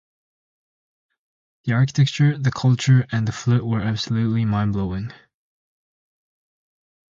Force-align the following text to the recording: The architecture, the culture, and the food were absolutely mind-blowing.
The 1.65 1.73
architecture, 1.73 2.35
the 2.35 2.49
culture, 2.51 3.05
and 3.11 3.27
the 3.27 3.31
food 3.31 3.61
were 3.61 3.81
absolutely 3.83 4.45
mind-blowing. 4.45 5.13